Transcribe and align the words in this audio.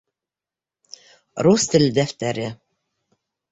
Рус 1.47 1.67
теле 1.73 1.91
дәфтәре... 1.99 2.51